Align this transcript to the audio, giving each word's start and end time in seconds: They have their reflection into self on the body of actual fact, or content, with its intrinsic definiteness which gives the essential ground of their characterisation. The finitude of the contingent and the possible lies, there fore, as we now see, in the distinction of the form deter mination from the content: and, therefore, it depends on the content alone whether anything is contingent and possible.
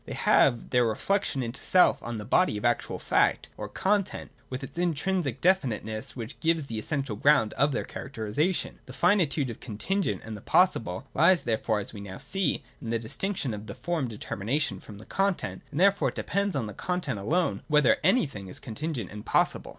They 0.05 0.13
have 0.15 0.71
their 0.71 0.83
reflection 0.83 1.43
into 1.43 1.61
self 1.61 2.01
on 2.01 2.17
the 2.17 2.25
body 2.25 2.57
of 2.57 2.65
actual 2.65 2.97
fact, 2.97 3.49
or 3.55 3.69
content, 3.69 4.31
with 4.49 4.63
its 4.63 4.79
intrinsic 4.79 5.41
definiteness 5.41 6.15
which 6.15 6.39
gives 6.39 6.65
the 6.65 6.79
essential 6.79 7.15
ground 7.15 7.53
of 7.53 7.71
their 7.71 7.83
characterisation. 7.83 8.79
The 8.87 8.93
finitude 8.93 9.51
of 9.51 9.59
the 9.59 9.63
contingent 9.63 10.23
and 10.25 10.35
the 10.35 10.41
possible 10.41 11.05
lies, 11.13 11.43
there 11.43 11.55
fore, 11.59 11.79
as 11.79 11.93
we 11.93 12.01
now 12.01 12.17
see, 12.17 12.63
in 12.81 12.89
the 12.89 12.97
distinction 12.97 13.53
of 13.53 13.67
the 13.67 13.75
form 13.75 14.07
deter 14.07 14.35
mination 14.37 14.81
from 14.81 14.97
the 14.97 15.05
content: 15.05 15.61
and, 15.69 15.79
therefore, 15.79 16.09
it 16.09 16.15
depends 16.15 16.55
on 16.55 16.65
the 16.65 16.73
content 16.73 17.19
alone 17.19 17.61
whether 17.67 17.97
anything 18.03 18.47
is 18.47 18.59
contingent 18.59 19.11
and 19.11 19.23
possible. 19.23 19.69